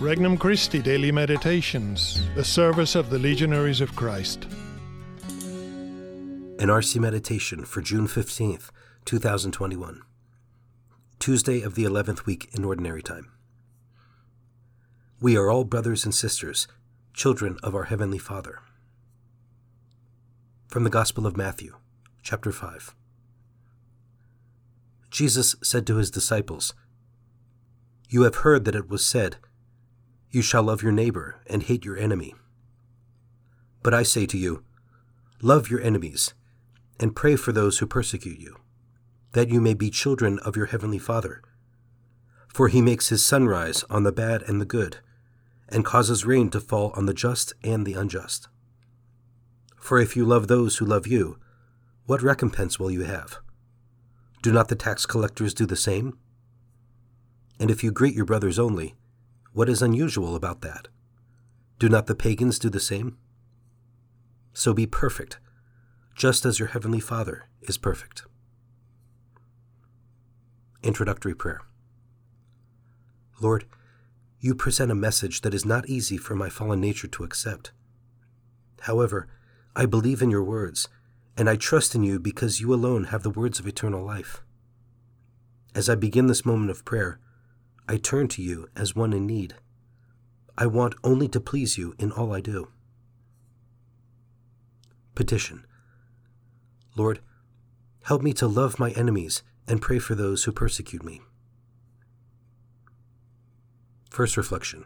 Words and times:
Regnum 0.00 0.38
Christi 0.38 0.80
Daily 0.80 1.10
Meditations, 1.10 2.22
the 2.36 2.44
service 2.44 2.94
of 2.94 3.10
the 3.10 3.18
Legionaries 3.18 3.80
of 3.80 3.96
Christ. 3.96 4.44
An 6.60 6.68
RC 6.68 7.00
Meditation 7.00 7.64
for 7.64 7.80
June 7.80 8.06
15th, 8.06 8.70
2021. 9.04 10.02
Tuesday 11.18 11.62
of 11.62 11.74
the 11.74 11.82
11th 11.82 12.26
week 12.26 12.48
in 12.52 12.64
Ordinary 12.64 13.02
Time. 13.02 13.32
We 15.20 15.36
are 15.36 15.50
all 15.50 15.64
brothers 15.64 16.04
and 16.04 16.14
sisters, 16.14 16.68
children 17.12 17.58
of 17.64 17.74
our 17.74 17.84
Heavenly 17.84 18.18
Father. 18.18 18.60
From 20.68 20.84
the 20.84 20.90
Gospel 20.90 21.26
of 21.26 21.36
Matthew, 21.36 21.74
chapter 22.22 22.52
5. 22.52 22.94
Jesus 25.10 25.56
said 25.60 25.88
to 25.88 25.96
his 25.96 26.12
disciples, 26.12 26.72
You 28.08 28.22
have 28.22 28.36
heard 28.36 28.64
that 28.64 28.76
it 28.76 28.88
was 28.88 29.04
said, 29.04 29.38
you 30.30 30.42
shall 30.42 30.62
love 30.62 30.82
your 30.82 30.92
neighbor 30.92 31.40
and 31.46 31.62
hate 31.62 31.84
your 31.84 31.96
enemy. 31.96 32.34
But 33.82 33.94
I 33.94 34.02
say 34.02 34.26
to 34.26 34.38
you, 34.38 34.64
love 35.40 35.70
your 35.70 35.80
enemies 35.80 36.34
and 37.00 37.16
pray 37.16 37.36
for 37.36 37.52
those 37.52 37.78
who 37.78 37.86
persecute 37.86 38.38
you, 38.38 38.56
that 39.32 39.48
you 39.48 39.60
may 39.60 39.74
be 39.74 39.90
children 39.90 40.38
of 40.40 40.56
your 40.56 40.66
heavenly 40.66 40.98
Father. 40.98 41.42
For 42.52 42.68
he 42.68 42.82
makes 42.82 43.08
his 43.08 43.24
sun 43.24 43.46
rise 43.46 43.84
on 43.88 44.02
the 44.02 44.12
bad 44.12 44.42
and 44.42 44.60
the 44.60 44.66
good, 44.66 44.98
and 45.68 45.84
causes 45.84 46.24
rain 46.24 46.50
to 46.50 46.60
fall 46.60 46.92
on 46.96 47.06
the 47.06 47.14
just 47.14 47.52
and 47.62 47.86
the 47.86 47.94
unjust. 47.94 48.48
For 49.76 49.98
if 49.98 50.16
you 50.16 50.24
love 50.24 50.48
those 50.48 50.78
who 50.78 50.84
love 50.84 51.06
you, 51.06 51.38
what 52.06 52.22
recompense 52.22 52.78
will 52.78 52.90
you 52.90 53.04
have? 53.04 53.38
Do 54.42 54.52
not 54.52 54.68
the 54.68 54.74
tax 54.74 55.06
collectors 55.06 55.54
do 55.54 55.66
the 55.66 55.76
same? 55.76 56.18
And 57.60 57.70
if 57.70 57.84
you 57.84 57.92
greet 57.92 58.14
your 58.14 58.24
brothers 58.24 58.58
only, 58.58 58.96
what 59.58 59.68
is 59.68 59.82
unusual 59.82 60.36
about 60.36 60.60
that? 60.60 60.86
Do 61.80 61.88
not 61.88 62.06
the 62.06 62.14
pagans 62.14 62.60
do 62.60 62.70
the 62.70 62.78
same? 62.78 63.18
So 64.52 64.72
be 64.72 64.86
perfect, 64.86 65.40
just 66.14 66.44
as 66.44 66.60
your 66.60 66.68
heavenly 66.68 67.00
Father 67.00 67.48
is 67.62 67.76
perfect. 67.76 68.22
Introductory 70.84 71.34
Prayer 71.34 71.62
Lord, 73.40 73.64
you 74.38 74.54
present 74.54 74.92
a 74.92 74.94
message 74.94 75.40
that 75.40 75.54
is 75.54 75.64
not 75.64 75.88
easy 75.88 76.16
for 76.16 76.36
my 76.36 76.48
fallen 76.48 76.80
nature 76.80 77.08
to 77.08 77.24
accept. 77.24 77.72
However, 78.82 79.26
I 79.74 79.86
believe 79.86 80.22
in 80.22 80.30
your 80.30 80.44
words, 80.44 80.86
and 81.36 81.50
I 81.50 81.56
trust 81.56 81.96
in 81.96 82.04
you 82.04 82.20
because 82.20 82.60
you 82.60 82.72
alone 82.72 83.06
have 83.06 83.24
the 83.24 83.30
words 83.30 83.58
of 83.58 83.66
eternal 83.66 84.04
life. 84.04 84.40
As 85.74 85.88
I 85.88 85.96
begin 85.96 86.28
this 86.28 86.46
moment 86.46 86.70
of 86.70 86.84
prayer, 86.84 87.18
I 87.88 87.96
turn 87.96 88.28
to 88.28 88.42
you 88.42 88.68
as 88.76 88.94
one 88.94 89.14
in 89.14 89.26
need. 89.26 89.54
I 90.58 90.66
want 90.66 90.94
only 91.02 91.26
to 91.28 91.40
please 91.40 91.78
you 91.78 91.94
in 91.98 92.12
all 92.12 92.34
I 92.34 92.42
do. 92.42 92.68
Petition 95.14 95.64
Lord, 96.96 97.20
help 98.04 98.22
me 98.22 98.34
to 98.34 98.46
love 98.46 98.78
my 98.78 98.90
enemies 98.90 99.42
and 99.66 99.80
pray 99.80 99.98
for 99.98 100.14
those 100.14 100.44
who 100.44 100.52
persecute 100.52 101.02
me. 101.02 101.22
First 104.10 104.36
reflection 104.36 104.84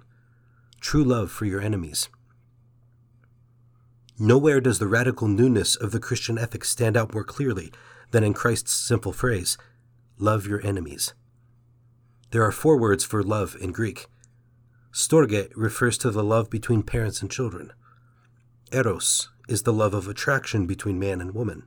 True 0.80 1.02
love 1.02 1.30
for 1.30 1.44
your 1.44 1.60
enemies. 1.60 2.08
Nowhere 4.18 4.60
does 4.60 4.78
the 4.78 4.86
radical 4.86 5.26
newness 5.26 5.74
of 5.74 5.90
the 5.90 6.00
Christian 6.00 6.38
ethic 6.38 6.64
stand 6.64 6.96
out 6.96 7.12
more 7.12 7.24
clearly 7.24 7.72
than 8.12 8.22
in 8.22 8.34
Christ's 8.34 8.72
simple 8.72 9.12
phrase, 9.12 9.58
Love 10.18 10.46
your 10.46 10.64
enemies. 10.64 11.14
There 12.32 12.42
are 12.44 12.50
four 12.50 12.78
words 12.78 13.04
for 13.04 13.22
love 13.22 13.56
in 13.60 13.72
Greek. 13.72 14.06
Storge 14.90 15.52
refers 15.54 15.98
to 15.98 16.10
the 16.10 16.24
love 16.24 16.48
between 16.48 16.82
parents 16.82 17.20
and 17.20 17.30
children. 17.30 17.74
Eros 18.72 19.28
is 19.50 19.64
the 19.64 19.72
love 19.72 19.92
of 19.92 20.08
attraction 20.08 20.66
between 20.66 20.98
man 20.98 21.20
and 21.20 21.34
woman. 21.34 21.64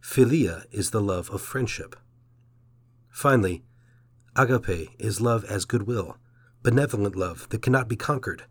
Philia 0.00 0.64
is 0.72 0.92
the 0.92 1.02
love 1.02 1.28
of 1.28 1.42
friendship. 1.42 1.94
Finally, 3.10 3.62
agape 4.34 4.88
is 4.98 5.20
love 5.20 5.44
as 5.44 5.66
goodwill, 5.66 6.16
benevolent 6.62 7.14
love 7.14 7.46
that 7.50 7.60
cannot 7.60 7.86
be 7.86 7.96
conquered, 7.96 8.44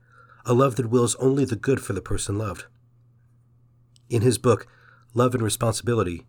a 0.46 0.54
love 0.54 0.76
that 0.76 0.92
wills 0.92 1.16
only 1.16 1.44
the 1.44 1.56
good 1.56 1.82
for 1.82 1.94
the 1.94 2.02
person 2.02 2.38
loved. 2.38 2.66
In 4.12 4.22
his 4.22 4.38
book, 4.38 4.68
Love 5.16 5.34
and 5.34 5.44
Responsibility, 5.44 6.28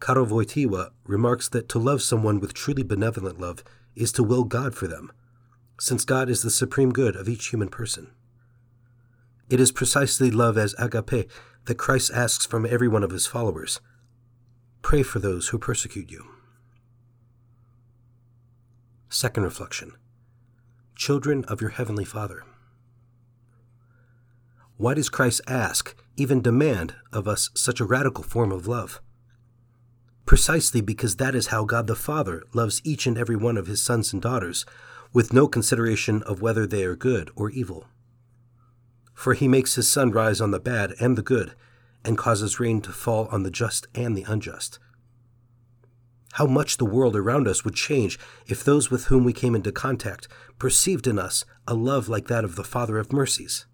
Karol 0.00 0.26
Wojtyła 0.26 0.92
remarks 1.04 1.46
that 1.50 1.68
to 1.68 1.78
love 1.78 2.00
someone 2.00 2.40
with 2.40 2.54
truly 2.54 2.82
benevolent 2.82 3.38
love 3.38 3.62
is 3.98 4.12
to 4.12 4.22
will 4.22 4.44
God 4.44 4.74
for 4.74 4.86
them, 4.86 5.12
since 5.80 6.04
God 6.04 6.30
is 6.30 6.42
the 6.42 6.50
supreme 6.50 6.92
good 6.92 7.16
of 7.16 7.28
each 7.28 7.48
human 7.48 7.68
person. 7.68 8.10
It 9.50 9.60
is 9.60 9.72
precisely 9.72 10.30
love 10.30 10.58
as 10.58 10.74
agape 10.78 11.30
that 11.64 11.78
Christ 11.78 12.10
asks 12.14 12.46
from 12.46 12.66
every 12.66 12.88
one 12.88 13.02
of 13.02 13.10
his 13.10 13.26
followers 13.26 13.80
Pray 14.82 15.02
for 15.02 15.18
those 15.18 15.48
who 15.48 15.58
persecute 15.58 16.10
you. 16.10 16.24
Second 19.08 19.42
reflection 19.42 19.92
Children 20.94 21.44
of 21.46 21.60
your 21.60 21.70
Heavenly 21.70 22.04
Father. 22.04 22.44
Why 24.76 24.94
does 24.94 25.08
Christ 25.08 25.40
ask, 25.48 25.96
even 26.16 26.40
demand, 26.40 26.94
of 27.12 27.26
us 27.26 27.50
such 27.54 27.80
a 27.80 27.84
radical 27.84 28.22
form 28.22 28.52
of 28.52 28.66
love? 28.68 29.00
Precisely 30.28 30.82
because 30.82 31.16
that 31.16 31.34
is 31.34 31.46
how 31.46 31.64
God 31.64 31.86
the 31.86 31.96
Father 31.96 32.44
loves 32.52 32.82
each 32.84 33.06
and 33.06 33.16
every 33.16 33.34
one 33.34 33.56
of 33.56 33.66
his 33.66 33.82
sons 33.82 34.12
and 34.12 34.20
daughters, 34.20 34.66
with 35.10 35.32
no 35.32 35.48
consideration 35.48 36.22
of 36.24 36.42
whether 36.42 36.66
they 36.66 36.84
are 36.84 36.94
good 36.94 37.30
or 37.34 37.48
evil. 37.48 37.86
For 39.14 39.32
he 39.32 39.48
makes 39.48 39.76
his 39.76 39.90
sun 39.90 40.10
rise 40.10 40.42
on 40.42 40.50
the 40.50 40.60
bad 40.60 40.92
and 41.00 41.16
the 41.16 41.22
good, 41.22 41.54
and 42.04 42.18
causes 42.18 42.60
rain 42.60 42.82
to 42.82 42.92
fall 42.92 43.26
on 43.28 43.42
the 43.42 43.50
just 43.50 43.86
and 43.94 44.14
the 44.14 44.26
unjust. 44.28 44.78
How 46.34 46.46
much 46.46 46.76
the 46.76 46.84
world 46.84 47.16
around 47.16 47.48
us 47.48 47.64
would 47.64 47.74
change 47.74 48.18
if 48.46 48.62
those 48.62 48.90
with 48.90 49.06
whom 49.06 49.24
we 49.24 49.32
came 49.32 49.54
into 49.54 49.72
contact 49.72 50.28
perceived 50.58 51.06
in 51.06 51.18
us 51.18 51.46
a 51.66 51.72
love 51.72 52.06
like 52.06 52.28
that 52.28 52.44
of 52.44 52.54
the 52.54 52.64
Father 52.64 52.98
of 52.98 53.14
mercies. 53.14 53.64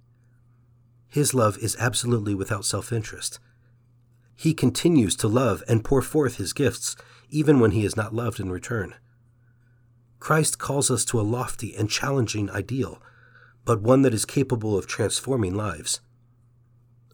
His 1.08 1.34
love 1.34 1.58
is 1.58 1.76
absolutely 1.80 2.32
without 2.36 2.64
self 2.64 2.92
interest 2.92 3.40
he 4.36 4.54
continues 4.54 5.16
to 5.16 5.28
love 5.28 5.62
and 5.68 5.84
pour 5.84 6.02
forth 6.02 6.36
his 6.36 6.52
gifts, 6.52 6.96
even 7.30 7.60
when 7.60 7.70
he 7.70 7.84
is 7.84 7.96
not 7.96 8.14
loved 8.14 8.40
in 8.40 8.50
return. 8.50 8.94
Christ 10.18 10.58
calls 10.58 10.90
us 10.90 11.04
to 11.06 11.20
a 11.20 11.22
lofty 11.22 11.74
and 11.74 11.90
challenging 11.90 12.50
ideal, 12.50 13.00
but 13.64 13.82
one 13.82 14.02
that 14.02 14.14
is 14.14 14.24
capable 14.24 14.76
of 14.76 14.86
transforming 14.86 15.54
lives. 15.54 16.00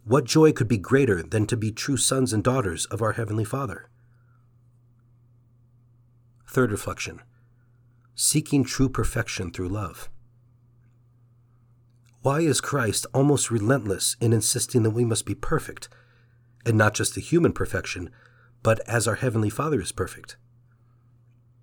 What 0.04 0.24
joy 0.24 0.52
could 0.52 0.68
be 0.68 0.78
greater 0.78 1.22
than 1.22 1.46
to 1.46 1.56
be 1.56 1.72
true 1.72 1.96
sons 1.96 2.32
and 2.32 2.42
daughters 2.42 2.86
of 2.86 3.02
our 3.02 3.12
Heavenly 3.12 3.44
Father? 3.44 3.88
Third 6.48 6.72
reflection 6.72 7.20
Seeking 8.14 8.64
true 8.64 8.88
perfection 8.88 9.50
through 9.50 9.68
love. 9.68 10.10
Why 12.22 12.40
is 12.40 12.60
Christ 12.60 13.06
almost 13.14 13.50
relentless 13.50 14.16
in 14.20 14.32
insisting 14.32 14.82
that 14.82 14.90
we 14.90 15.04
must 15.04 15.24
be 15.24 15.34
perfect 15.34 15.88
and 16.64 16.76
not 16.76 16.94
just 16.94 17.14
the 17.14 17.20
human 17.20 17.52
perfection, 17.52 18.10
but 18.62 18.80
as 18.88 19.08
our 19.08 19.16
Heavenly 19.16 19.50
Father 19.50 19.80
is 19.80 19.92
perfect. 19.92 20.36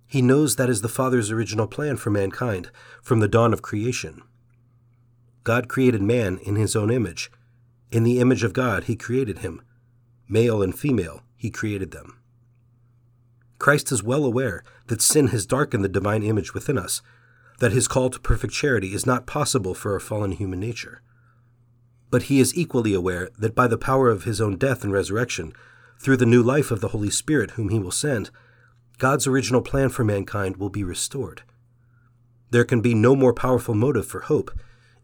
He 0.06 0.22
knows 0.22 0.56
that 0.56 0.70
is 0.70 0.80
the 0.80 0.88
Father's 0.88 1.30
original 1.30 1.66
plan 1.66 1.96
for 1.96 2.10
mankind 2.10 2.70
from 3.02 3.20
the 3.20 3.28
dawn 3.28 3.52
of 3.52 3.62
creation. 3.62 4.22
God 5.44 5.68
created 5.68 6.02
man 6.02 6.38
in 6.38 6.56
his 6.56 6.74
own 6.74 6.90
image. 6.90 7.30
In 7.90 8.04
the 8.04 8.18
image 8.18 8.42
of 8.42 8.52
God, 8.52 8.84
he 8.84 8.96
created 8.96 9.38
him. 9.38 9.62
Male 10.28 10.62
and 10.62 10.78
female, 10.78 11.22
he 11.36 11.50
created 11.50 11.90
them. 11.90 12.20
Christ 13.58 13.90
is 13.92 14.02
well 14.02 14.24
aware 14.24 14.62
that 14.86 15.02
sin 15.02 15.28
has 15.28 15.46
darkened 15.46 15.84
the 15.84 15.88
divine 15.88 16.22
image 16.22 16.54
within 16.54 16.78
us, 16.78 17.02
that 17.58 17.72
his 17.72 17.88
call 17.88 18.08
to 18.10 18.20
perfect 18.20 18.52
charity 18.52 18.94
is 18.94 19.06
not 19.06 19.26
possible 19.26 19.74
for 19.74 19.92
our 19.92 20.00
fallen 20.00 20.32
human 20.32 20.60
nature. 20.60 21.02
But 22.10 22.24
he 22.24 22.40
is 22.40 22.56
equally 22.56 22.94
aware 22.94 23.28
that 23.38 23.54
by 23.54 23.66
the 23.66 23.78
power 23.78 24.08
of 24.08 24.24
his 24.24 24.40
own 24.40 24.56
death 24.56 24.82
and 24.82 24.92
resurrection, 24.92 25.52
through 25.98 26.16
the 26.16 26.26
new 26.26 26.42
life 26.42 26.70
of 26.70 26.80
the 26.80 26.88
Holy 26.88 27.10
Spirit 27.10 27.52
whom 27.52 27.68
he 27.68 27.78
will 27.78 27.90
send, 27.90 28.30
God's 28.98 29.26
original 29.26 29.62
plan 29.62 29.90
for 29.90 30.04
mankind 30.04 30.56
will 30.56 30.70
be 30.70 30.84
restored. 30.84 31.42
There 32.50 32.64
can 32.64 32.80
be 32.80 32.94
no 32.94 33.14
more 33.14 33.34
powerful 33.34 33.74
motive 33.74 34.06
for 34.06 34.20
hope, 34.20 34.50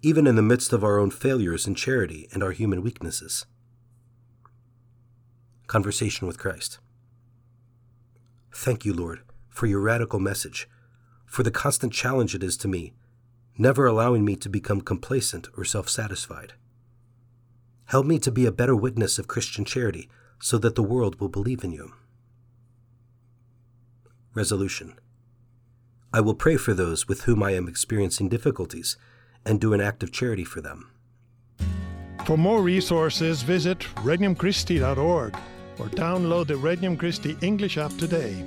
even 0.02 0.26
in 0.26 0.36
the 0.36 0.42
midst 0.42 0.72
of 0.72 0.82
our 0.82 0.98
own 0.98 1.10
failures 1.10 1.66
in 1.66 1.74
charity 1.74 2.28
and 2.32 2.42
our 2.42 2.52
human 2.52 2.82
weaknesses. 2.82 3.46
Conversation 5.66 6.26
with 6.26 6.38
Christ. 6.38 6.78
Thank 8.52 8.84
you, 8.84 8.94
Lord, 8.94 9.20
for 9.48 9.66
your 9.66 9.80
radical 9.80 10.20
message, 10.20 10.68
for 11.26 11.42
the 11.42 11.50
constant 11.50 11.92
challenge 11.92 12.34
it 12.34 12.42
is 12.42 12.56
to 12.58 12.68
me, 12.68 12.92
never 13.58 13.86
allowing 13.86 14.24
me 14.24 14.36
to 14.36 14.48
become 14.48 14.80
complacent 14.80 15.48
or 15.56 15.64
self 15.64 15.88
satisfied. 15.88 16.54
Help 17.86 18.06
me 18.06 18.18
to 18.18 18.30
be 18.30 18.46
a 18.46 18.52
better 18.52 18.74
witness 18.74 19.18
of 19.18 19.28
Christian 19.28 19.64
charity 19.64 20.08
so 20.40 20.58
that 20.58 20.74
the 20.74 20.82
world 20.82 21.20
will 21.20 21.28
believe 21.28 21.64
in 21.64 21.72
you. 21.72 21.92
Resolution 24.34 24.98
I 26.12 26.20
will 26.20 26.34
pray 26.34 26.56
for 26.56 26.74
those 26.74 27.08
with 27.08 27.22
whom 27.22 27.42
I 27.42 27.52
am 27.52 27.68
experiencing 27.68 28.28
difficulties 28.28 28.96
and 29.44 29.60
do 29.60 29.72
an 29.72 29.80
act 29.80 30.02
of 30.02 30.12
charity 30.12 30.44
for 30.44 30.60
them. 30.60 30.90
For 32.24 32.36
more 32.36 32.62
resources, 32.62 33.42
visit 33.42 33.80
regnumchristi.org 33.96 35.36
or 35.78 35.86
download 35.86 36.46
the 36.46 36.56
Regnum 36.56 36.96
Christi 36.96 37.36
English 37.42 37.76
app 37.78 37.96
today. 37.98 38.44